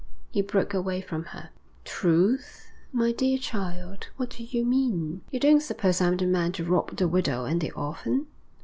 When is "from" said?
0.99-1.25